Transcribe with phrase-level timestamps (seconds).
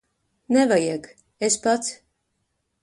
[0.55, 1.05] Nevajag.
[1.49, 1.95] Es pats.